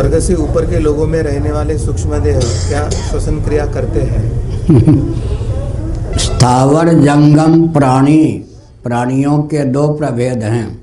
स्वर्ग 0.00 0.18
से 0.18 0.34
ऊपर 0.34 0.70
के 0.70 0.78
लोगों 0.78 1.06
में 1.06 1.22
रहने 1.22 1.52
वाले 1.52 1.78
सूक्ष्म 1.78 2.18
देह 2.18 2.38
क्या 2.40 2.90
श्वसन 2.90 3.40
क्रिया 3.40 3.66
करते 3.66 4.00
हैं? 4.00 4.22
स्थावर 6.16 6.88
जंगम 6.88 7.68
प्राणी, 7.68 8.44
प्राणियों 8.84 9.42
के 9.42 9.64
दो 9.64 9.88
प्रभेद 9.88 10.42
हैं। 10.42 10.80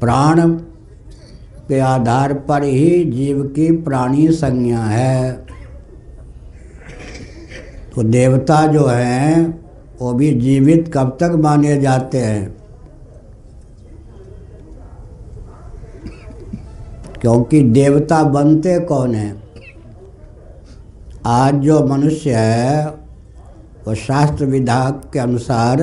प्राण 0.00 0.50
के 1.68 1.78
आधार 1.78 2.34
पर 2.34 2.62
ही 2.62 3.04
जीव 3.04 3.42
की 3.42 3.72
प्राणी 3.72 4.28
संज्ञा 4.28 4.78
है। 4.78 5.32
तो 7.94 8.02
देवता 8.02 8.66
जो 8.66 8.86
हैं, 8.86 9.60
वो 10.00 10.12
भी 10.12 10.30
जीवित 10.30 10.90
कब 10.94 11.16
तक 11.20 11.30
माने 11.38 11.80
जाते 11.80 12.18
हैं? 12.18 12.56
क्योंकि 17.20 17.62
देवता 17.62 18.22
बनते 18.22 18.80
कौन 18.80 19.14
हैं? 19.14 19.42
आज 21.26 21.54
जो 21.54 21.86
मनुष्य 21.86 22.34
है, 22.34 22.86
वो 23.86 23.94
शास्त्र 23.94 24.44
विधान 24.44 24.92
के 25.12 25.18
अनुसार 25.18 25.82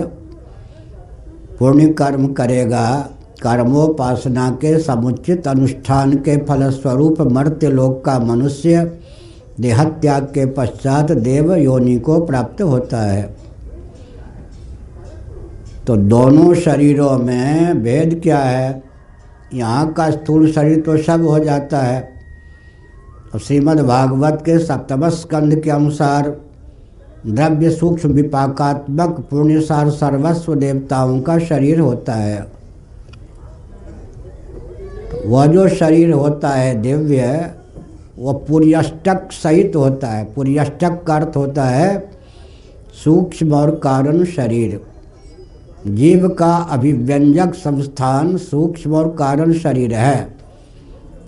पुण्य 1.60 1.88
कर्म 1.88 2.28
करेगा, 2.28 3.10
कर्मोपासना 3.42 4.50
के 4.50 4.80
समुचित 4.80 5.48
अनुष्ठान 5.48 6.14
के 6.14 6.38
फलस्वरूप 6.38 7.22
मर्त्य 7.22 7.70
लोक 7.70 8.06
का 8.06 8.20
मनुष्य 8.20 9.00
देहत्याग 9.60 10.24
के 10.24 10.46
पश्चात 10.46 11.12
देव 11.12 11.56
योनि 11.56 11.98
को 11.98 12.26
प्राप्त 12.26 12.62
होता 12.62 12.98
है। 12.98 13.36
तो 15.88 15.96
दोनों 15.96 16.54
शरीरों 16.54 17.18
में 17.18 17.84
भेद 17.84 18.20
क्या 18.24 18.40
है? 18.40 18.85
यहाँ 19.56 19.92
का 19.94 20.10
स्थूल 20.12 20.52
शरीर 20.52 20.82
तो 20.82 20.98
सब 20.98 21.26
हो 21.26 21.40
जाता 21.40 21.80
है। 21.80 22.02
और 23.34 23.40
श्रीमद् 23.40 23.80
भागवत 23.80 24.42
के 24.46 24.58
सप्तम 24.60 25.10
स्कंध 25.10 25.60
के 25.62 25.70
अनुसार 25.70 26.30
द्रव्य 27.28 27.70
सूक्ष्म 27.70 28.10
विपाकात्मक 28.10 29.20
पुण्यसार 29.30 29.90
सर्वस्व 29.90 30.56
देवताओं 30.56 31.20
का 31.22 31.38
शरीर 31.40 31.80
होता 31.80 32.14
है। 32.14 32.46
वह 35.26 35.46
जो 35.46 35.68
शरीर 35.68 36.12
होता 36.12 36.50
है 36.50 36.74
दिव्य, 36.82 37.52
वह 38.18 38.34
पुर्यष्टक 38.48 39.32
सहित 39.34 39.76
होता 39.76 40.08
है। 40.08 40.24
पुर्यष्टक 40.34 41.04
का 41.04 41.16
अर्थ 41.16 41.38
होता 41.38 41.64
है 41.64 42.10
सूक्ष्म 43.04 43.54
और 43.54 43.72
कारण 43.76 44.24
शरीर। 44.26 44.80
जीव 45.88 46.28
का 46.30 46.56
अभिव्यंजक 46.56 47.54
संस्थान 47.54 48.38
सूक्ष्म 48.38 48.96
और 48.96 49.08
कारण 49.08 49.54
शरीर 49.54 49.94
है। 49.94 50.36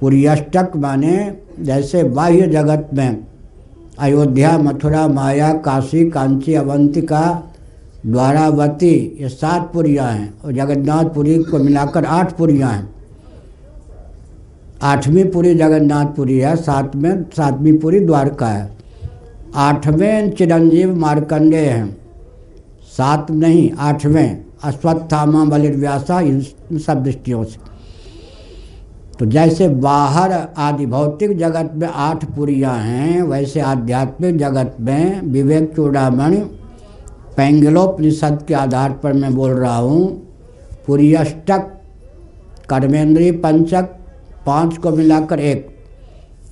पुर्यष्टक 0.02 0.72
माने 0.76 1.38
जैसे 1.60 2.04
बाह्य 2.04 2.48
जगत 2.48 2.90
में। 2.94 3.18
अयोध्या, 4.00 4.58
मथुरा, 4.58 5.08
माया, 5.08 5.54
काशी, 5.54 6.10
कांची, 6.10 6.54
अवंतिका, 6.54 7.54
द्वारावती, 8.06 9.18
ये 9.22 9.30
सात 9.30 9.72
पुरियाँ 9.74 10.12
हैं 10.12 10.34
और 10.46 10.52
जगन्नाथपुरी 10.52 11.38
को 11.44 11.58
मिलाकर 11.58 12.06
आठ 12.06 12.34
पुरियाँ 12.34 12.72
हैं। 12.72 12.90
आठवीं 14.82 15.26
पुरी 15.26 15.56
जगन्नाथपुरी 15.56 16.40
है 16.40 16.56
सात 16.56 16.96
में 16.96 17.24
सातवीं 17.24 17.78
पुरी 17.78 18.00
द्वारका 18.00 18.48
है। 18.48 18.78
आठवें 19.56 20.32
चिरंजीव 20.32 20.96
मार्कंडे 20.96 21.58
हैं। 21.58 21.98
सात 22.98 23.32
नहीं, 23.32 23.72
आठवें। 23.72 24.47
अश्वत्थामा 24.64 25.44
बलिर्व्यासा 25.46 26.20
इन 26.22 26.78
सब 26.78 27.04
दृष्टियों 27.04 27.44
से। 27.44 27.60
तो 29.20 29.26
जैसे 29.26 29.68
बाहर 29.68 30.32
आदि 30.58 30.86
भौतिक 30.86 31.38
जगत 31.38 31.72
में 31.76 31.88
आठ 31.88 32.26
पुरियाँ 32.26 32.78
हैं, 32.78 33.22
वैसे 33.22 33.60
आध्यात्मिक 33.60 34.38
जगत 34.38 34.76
में 34.80 35.22
विवेक 35.24 35.74
चूड़ामणि, 35.76 36.38
पैंगलोपनिषद 37.38 38.44
के 38.48 38.54
आधार 38.54 38.92
पर 38.94 39.14
मैं 39.14 39.34
बोल 39.36 39.52
रहा 39.52 39.76
हूँ, 39.76 40.10
पुरियष्टक, 40.88 41.72
कर्मेंद्रीय 42.70 43.32
पंचक, 43.32 43.90
पाँच 44.46 44.78
को 44.78 44.92
मिलाकर 44.92 45.40
एक 45.40 45.68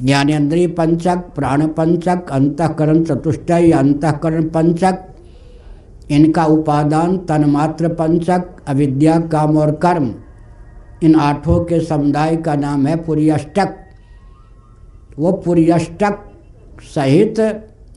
ज्ञानेन्द्रीय 0.02 0.68
पंचक 0.68 1.18
प्राण 1.36 1.68
पंचक 1.68 2.32
अंतकरण 2.32 3.04
चतुष्टय, 3.04 3.72
अंतकरण 3.72 4.50
पंचक 4.50 5.04
इनका 6.12 6.46
उपादान 6.46 7.18
तन्मात्र 7.18 7.88
पंचक 7.88 8.44
अविद्या 8.68 9.20
काम 9.20 9.58
और 9.58 9.72
कर्म। 9.72 10.14
इन 11.04 11.16
आठों 11.16 11.64
के 11.66 11.80
समुदाय 11.80 12.36
का 12.36 12.56
नाम 12.56 12.88
है 12.88 12.96
पुर्यष्टक। 12.96 13.76
वो 15.20 15.32
पुर्यष्टक 15.32 16.20
सहित 16.96 17.40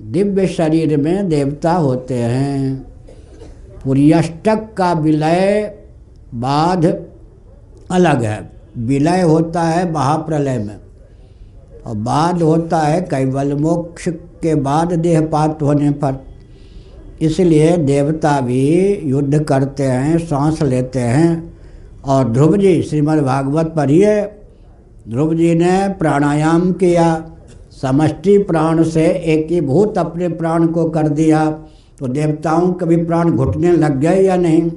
दिव्य 0.02 0.46
शरीर 0.46 0.96
में 0.96 1.28
देवता 1.28 1.72
होते 1.72 2.14
हैं। 2.14 2.86
पुर्यष्टक 3.84 4.68
का 4.76 4.92
विलय 4.92 5.74
बाध 6.34 6.86
अलग 7.90 8.22
है। 8.22 8.50
विलय 8.78 9.20
होता 9.20 9.62
है 9.62 9.90
महाप्रलय 9.92 10.58
में 10.58 10.76
और 11.86 11.96
बाद 11.96 12.42
होता 12.42 12.78
है 12.78 13.00
कैवल 13.00 13.54
मोक्ष 13.54 14.08
के 14.08 14.54
बाद 14.54 14.92
देहपात 14.92 15.62
होने 15.62 15.90
पर। 15.90 16.27
इसलिए 17.22 17.76
देवता 17.76 18.40
भी 18.40 19.00
युद्ध 19.04 19.44
करते 19.44 19.82
हैं, 19.82 20.18
सांस 20.18 20.62
लेते 20.62 20.98
हैं। 20.98 21.54
और 22.04 22.28
ध्रुव 22.28 22.56
जी, 22.56 22.82
श्रीमद् 22.82 23.24
भागवत 23.24 23.66
पढ़िए। 23.66 24.22
ध्रुव 25.08 25.34
जी 25.34 25.54
ने 25.54 25.88
प्राणायाम 25.88 26.72
किया। 26.72 27.30
समष्टि 27.82 28.38
प्राण 28.38 28.82
से 28.82 29.06
एक 29.06 29.50
ही 29.50 29.60
भूत 29.60 29.98
अपने 29.98 30.28
प्राण 30.28 30.66
को 30.66 30.84
कर 30.84 31.08
दिया। 31.08 31.50
तो 31.98 32.08
देवताओं 32.08 32.72
के 32.72 32.86
भी 32.86 32.96
प्राण 32.96 33.30
घुटने 33.30 33.72
लग 33.72 34.00
गए 34.00 34.22
या 34.22 34.36
नहीं? 34.36 34.72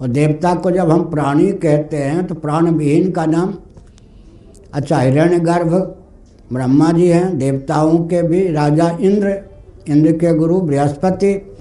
और 0.00 0.08
देवता 0.08 0.54
को 0.54 0.70
जब 0.70 0.90
हम 0.90 1.00
प्राणी 1.00 1.52
कहते 1.52 1.96
हैं 1.96 2.26
तो 2.26 2.34
प्राण 2.34 2.70
विहीन 2.70 3.10
का 3.10 3.26
नाम? 3.26 3.54
अच्छा 4.72 5.00
हिरण्य 5.00 5.38
गर्भ 5.38 5.96
ब्रह्मा 6.52 6.92
जी 6.92 7.08
हैं। 7.08 7.38
देवताओं 7.38 7.98
के 7.98 8.22
भी 8.22 8.52
राजा 8.52 8.98
इंद्र 9.00 9.38
इंद्र 9.88 10.12
के 10.12 10.34
गुरु 10.34 10.60
बृहस्पति। 10.60 11.55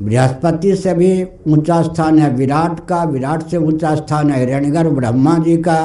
बृहस्पति 0.00 0.74
से 0.76 0.94
भी 0.94 1.22
ऊँचा 1.48 1.80
स्थान 1.82 2.18
है 2.18 2.30
विराट 2.34 2.80
का, 2.88 3.02
विराट 3.04 3.42
से 3.42 3.56
ऊँचा 3.56 3.94
स्थान 3.94 4.30
है 4.30 4.38
हिरण्यगर्भ 4.40 4.92
ब्रह्मा 4.92 5.38
जी 5.38 5.56
का। 5.56 5.80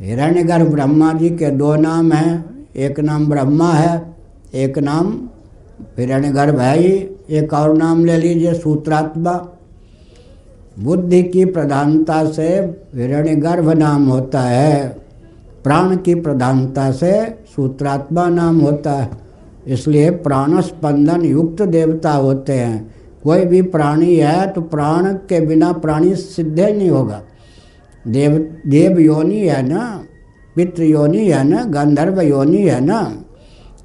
हिरण्यगर्भ 0.00 0.70
ब्रह्मा 0.70 1.12
जी 1.12 1.30
के 1.30 1.50
दो 1.50 1.74
नाम 1.76 2.12
हैं, 2.12 2.68
एक 2.76 3.00
नाम 3.00 3.26
ब्रह्मा 3.26 3.72
है, 3.72 4.14
एक 4.54 4.78
नाम 4.78 5.12
हिरण्यगर्भ 5.98 6.58
है 6.60 6.78
ही 6.78 6.92
एक 7.30 7.52
और 7.54 7.76
नाम 7.76 8.04
ले 8.04 8.16
लीजिए 8.16 8.54
सूत्रात्मा। 8.54 9.32
बुद्धि 10.78 11.22
की 11.22 11.44
प्रधानता 11.44 12.24
से 12.24 12.48
हिरण्यगर्भ 12.94 13.70
नाम 13.70 14.08
होता 14.08 14.40
है, 14.40 14.88
प्राण 15.64 15.96
की 15.96 16.14
प्रधानता 16.14 16.90
से 16.92 17.12
सूत्रात्मा 17.56 18.28
नाम 18.28 18.60
होता 18.60 18.92
है। 18.92 19.23
इसलिए 19.66 20.10
प्राण 20.22 20.60
स्पंदन 20.60 21.24
युक्त 21.24 21.62
देवता 21.64 22.12
होते 22.12 22.52
हैं। 22.52 22.94
कोई 23.22 23.44
भी 23.44 23.60
प्राणी 23.64 24.16
है 24.16 24.46
तो 24.46 24.60
प्राण 24.62 25.12
के 25.28 25.40
बिना 25.40 25.72
प्राणी 25.74 26.14
सिद्ध 26.14 26.58
ही 26.60 26.72
नहीं 26.72 26.90
होगा। 26.90 27.20
देव 28.04 28.36
देव 28.66 28.98
योनि 28.98 29.40
है 29.40 29.62
ना, 29.68 30.04
पितृ 30.56 30.84
योनि 30.84 31.28
है 31.28 31.42
ना, 31.44 31.64
गंधर्व 31.64 32.20
योनि 32.20 32.62
है 32.62 32.80
ना, 32.84 33.00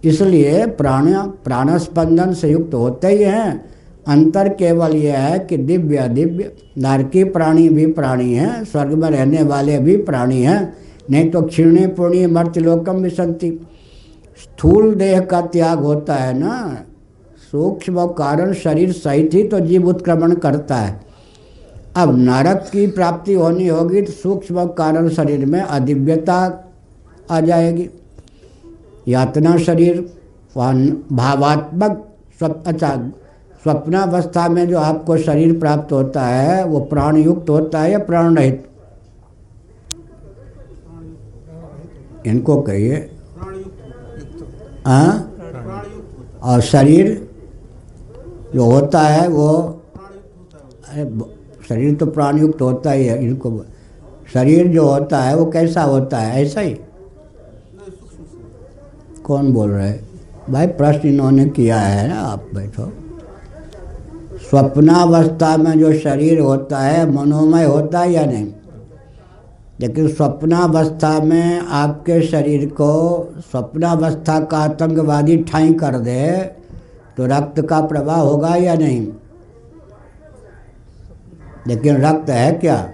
इसलिए 0.04 0.66
प्राण 0.78 1.14
प्राण 1.44 1.78
स्पंदन 1.78 2.34
से 2.34 2.52
युक्त 2.52 2.74
होते 2.74 3.08
ही 3.08 3.24
हैं। 3.24 3.64
अंतर 4.08 4.50
केवल 4.50 4.96
यह 4.96 5.18
है 5.18 5.40
कि 5.40 5.58
दिव्य 5.60 6.08
दिव्य, 6.10 6.52
नारकी 6.78 7.24
प्राणी 7.26 7.68
भी 7.70 7.86
प्राणी 7.88 8.34
हैं, 8.34 8.64
स्वर्ग 8.66 8.94
में 8.94 9.10
रहने 9.10 9.44
वाले 9.44 9.78
भी 9.80 9.98
प्राणी 10.00 10.42
हैं, 10.42 10.74
नहीं 11.10 11.30
तो 11.32 11.42
क्षीणे, 11.42 11.88
पुण्य 11.88 12.28
मर्त्यलोकम 12.28 12.98
विसंति। 12.98 13.50
स्थूल 14.40 14.94
देह 14.96 15.20
का 15.22 15.42
त्याग 15.44 15.80
होता 15.80 16.16
है 16.16 16.38
ना? 16.40 16.86
सूक्ष्म 17.52 18.06
कारण 18.14 18.54
शरीर 18.54 18.92
सहित 18.92 19.34
ही 19.34 19.44
तो 19.44 19.60
जीव 19.60 19.88
उत्क्रमण 19.90 20.34
करता 20.36 20.76
है। 20.76 21.00
अब 21.96 22.16
नरक 22.18 22.70
की 22.72 22.86
प्राप्ति 22.88 23.34
होनी 23.34 23.68
होगी 23.68 24.02
तो 24.02 24.12
सूक्ष्म 24.14 24.66
कारण 24.74 25.10
शरीर 25.10 25.46
में 25.46 25.60
अदिव्यता 25.62 26.38
आ 27.32 27.40
जाएगी। 27.42 27.90
यातना 29.08 29.58
शरीर 29.58 30.02
भावात्मक 30.56 32.06
स्व 32.40 32.48
अच्छा 32.48 32.96
स्वप्नावस्था 33.64 34.48
में 34.50 34.68
जो 34.70 34.78
आपको 34.80 35.18
शरीर 35.18 35.58
प्राप्त 35.60 35.92
होता 35.92 36.22
है, 36.22 36.64
वो 36.66 36.80
प्राण 36.82 37.18
युक्त 37.18 37.50
होता 37.50 37.80
है 37.80 37.92
या 37.92 38.00
प्राण 38.00 38.36
रहित 38.36 38.66
इनको 42.26 42.62
कहिए। 42.62 43.10
हाँ? 44.90 45.36
और 46.44 46.62
शरीर 46.62 47.30
जो 48.56 48.64
होता 48.64 49.00
है 49.00 49.28
वो, 49.28 49.58
अरे, 50.90 51.20
शरीर 51.70 51.96
तो 51.96 52.06
प्राणयुक्त 52.06 52.62
होता 52.62 52.92
ही 52.92 53.06
है, 53.06 53.24
इनको 53.24 53.66
शरीर 54.34 54.68
जो 54.68 54.88
होता 54.88 55.22
है 55.22 55.36
वो 55.36 55.46
कैसा 55.46 55.82
होता 55.82 56.18
है, 56.18 56.44
ऐसा 56.44 56.62
ही। 56.62 56.78
कौन 59.24 59.54
बोल 59.54 59.70
रहे 59.70 59.94
भाई, 60.50 60.68
प्रश्न 60.68 61.08
इन्होंने 61.08 61.46
किया 61.46 61.80
है 61.80 62.08
ना, 62.08 62.20
आप 62.20 62.46
बैठो। 62.56 62.94
स्वप्नावस्था 64.50 65.58
में 65.58 65.80
जो 65.80 65.94
शरीर 65.94 66.40
होता 66.40 66.80
है, 66.80 67.12
मनोमय 67.12 67.64
होता 67.64 68.00
है 68.00 68.12
या 68.12 68.26
नहीं? 68.26 68.48
लेकिन 69.80 70.08
स्वप्नावस्था 70.08 71.20
में 71.22 71.60
आपके 71.60 72.22
शरीर 72.22 72.70
को 72.70 72.90
स्वप्नावस्था 73.40 74.40
का 74.40 74.58
आतंकवादी 74.58 75.38
ठाई 75.38 75.74
कर 75.74 75.98
दे 75.98 76.32
तो 77.18 77.26
रक्त 77.26 77.62
का 77.62 77.82
प्रवाह 77.82 78.20
होगा 78.20 78.56
या 78.56 78.76
नहीं? 78.76 79.08
लेकिन 81.68 81.98
रक्त 81.98 82.30
है 82.30 82.52
क्या? 82.52 82.90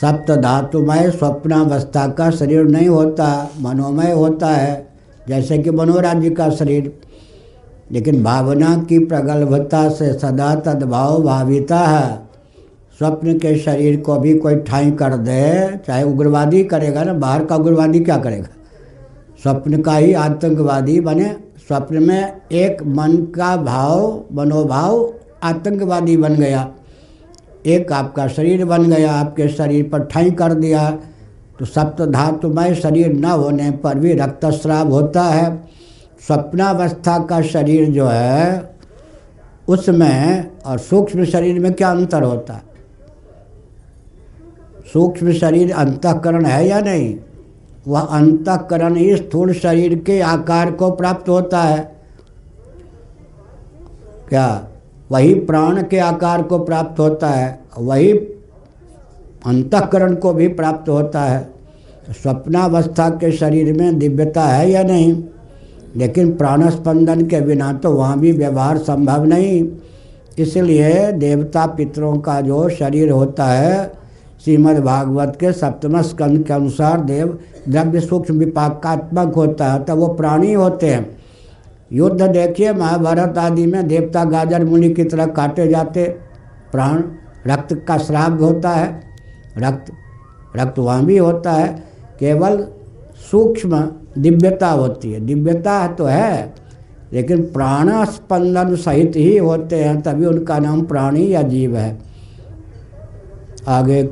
सप्त 0.00 0.30
धातुमय 0.30 1.10
स्वप्नावस्था 1.10 2.08
का 2.08 2.30
शरीर 2.30 2.64
नहीं 2.64 2.88
होता, 2.88 3.50
मनोमय 3.60 4.12
होता 4.12 4.48
है, 4.48 4.86
जैसे 5.28 5.58
कि 5.58 5.70
मनोराज्य 5.70 6.30
का 6.30 6.50
शरीर। 6.50 7.00
लेकिन 7.92 8.24
भावना 8.24 8.76
की 8.76 8.98
प्रगल्भता 8.98 9.88
से 9.88 10.12
सदा 10.12 10.54
तद्भाव 10.54 11.22
भाविता 11.22 11.78
है। 11.78 12.33
स्वप्न 12.98 13.38
के 13.38 13.58
शरीर 13.58 14.00
को 14.00 14.18
भी 14.18 14.38
कोई 14.38 14.56
ठाई 14.56 14.90
कर 14.90 15.16
दे, 15.16 15.76
चाहे 15.86 16.02
उग्रवादी 16.02 16.64
करेगा 16.64 17.04
ना, 17.04 17.12
बाहर 17.12 17.44
का 17.44 17.56
उग्रवादी 17.56 18.00
क्या 18.00 18.18
करेगा? 18.18 18.46
स्वप्न 19.42 19.82
का 19.82 19.96
ही 19.96 20.12
आतंकवादी 20.12 21.00
बने। 21.00 21.36
स्वप्न 21.68 22.02
में 22.02 22.36
एक 22.52 22.82
मन 22.82 23.16
का 23.16 23.56
भाव, 23.56 24.24
मनोभाव 24.32 25.14
आतंकवादी 25.42 26.16
बन 26.16 26.34
गया। 26.34 26.70
एक 27.66 27.92
आपका 27.92 28.28
शरीर 28.28 28.64
बन 28.64 28.82
गया, 28.82 29.12
आपके 29.12 29.48
शरीर 29.48 29.88
पर 29.92 30.04
ठाई 30.04 30.30
कर 30.30 30.54
दिया। 30.54 30.98
तो 31.58 31.64
सप्त 31.64 32.02
धातुमय 32.02 32.74
शरीर 32.74 33.12
न 33.12 33.24
होने 33.24 33.70
पर 33.70 33.94
भी 33.94 34.12
रक्तस्राव 34.12 34.88
होता 34.88 35.22
है। 35.22 35.62
स्वप्नावस्था 36.26 37.18
का 37.18 37.42
शरीर 37.42 37.90
जो 37.90 38.06
है, 38.06 38.74
उसमें 39.68 40.50
और 40.66 40.78
सूक्ष्म 40.78 41.24
शरीर 41.24 41.60
में 41.60 41.72
क्या 41.72 41.90
अंतर 41.90 42.22
होता? 42.22 42.54
है 42.54 42.73
सूक्ष्म 44.94 45.32
शरीर 45.32 45.72
अंतकरण 45.72 46.44
है 46.44 46.68
या 46.68 46.80
नहीं? 46.80 47.16
वह 47.88 48.00
अंतकरण 48.00 48.96
ही 48.96 49.16
स्थूल 49.16 49.52
शरीर 49.52 49.94
के 49.98 50.20
आकार 50.20 50.70
को 50.70 50.90
प्राप्त 50.90 51.28
होता 51.28 51.62
है। 51.62 51.96
क्या 54.28 54.68
वही 55.10 55.34
प्राण 55.34 55.82
के 55.82 55.98
आकार 55.98 56.42
को 56.42 56.58
प्राप्त 56.58 57.00
होता 57.00 57.28
है? 57.28 57.60
वही 57.78 58.12
अंतकरण 59.46 60.14
को 60.14 60.32
भी 60.32 60.48
प्राप्त 60.48 60.88
होता 60.88 61.22
है। 61.22 61.48
स्वप्नावस्था 62.10 63.08
के 63.10 63.32
शरीर 63.32 63.72
में 63.72 63.98
दिव्यता 63.98 64.42
है 64.42 64.70
या 64.70 64.82
नहीं? 64.82 65.24
लेकिन 65.96 66.32
प्राण 66.32 66.70
स्पंदन 66.70 67.26
के 67.26 67.40
बिना 67.40 67.72
तो 67.72 67.90
वहाँ 67.90 68.18
भी 68.18 68.32
व्यवहार 68.32 68.78
संभव 68.78 69.24
नहीं। 69.24 69.68
इसलिए 70.38 71.12
देवता 71.12 71.66
पितरों 71.66 72.18
का 72.18 72.40
जो 72.40 72.68
शरीर 72.68 73.10
होता 73.10 73.46
है 73.46 74.03
श्रीमद् 74.44 74.78
भागवत 74.78 75.36
के 75.40 75.52
सप्तम 75.52 76.00
स्कंद 76.02 76.44
के 76.46 76.52
अनुसार 76.52 77.00
देव 77.00 77.38
द्रव्य 77.68 78.00
सूक्ष्म 78.00 78.34
विपाकात्मक 78.34 79.34
होता 79.34 79.72
है 79.72 79.82
तो 79.84 79.94
वो 79.96 80.06
प्राणी 80.08 80.52
होते 80.52 80.90
हैं। 80.90 81.16
युद्ध 81.92 82.22
देखिए, 82.22 82.72
महाभारत 82.72 83.38
आदि 83.38 83.66
में 83.66 83.86
देवता 83.88 84.24
गाजर, 84.24 84.64
मुनि 84.64 84.88
की 84.90 85.04
तरह 85.04 85.26
काटे 85.28 85.66
जाते 85.68 86.04
प्राण, 86.72 87.02
रक्त 87.46 87.74
का 87.88 87.96
श्राप 87.98 88.40
होता 88.40 88.70
है, 88.70 88.88
रक्त 89.58 89.92
रक्त 90.56 90.78
वहाँ 90.78 91.04
भी 91.04 91.16
होता 91.16 91.52
है, 91.52 91.68
केवल 92.20 92.66
सूक्ष्म 93.30 93.80
दिव्यता 94.18 94.68
होती 94.68 95.12
है। 95.12 95.20
दिव्यता 95.20 95.86
तो 95.88 96.04
है, 96.04 96.54
लेकिन 97.12 97.42
प्राण 97.44 98.04
स्पंदन 98.04 98.74
सहित 98.76 99.16
ही 99.16 99.36
होते 99.38 99.82
हैं, 99.84 100.00
तभी 100.02 100.26
उनका 100.26 100.58
नाम 100.58 100.82
प्राणी 100.82 101.32
या 101.34 101.42
जीव 101.44 101.76
है। 101.76 101.98
आगे 103.68 104.02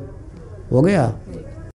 हो 0.72 0.82
गया? 0.82 1.12